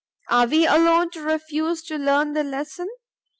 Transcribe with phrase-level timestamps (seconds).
[0.29, 2.87] Are we alone to refuse to learn the lesson?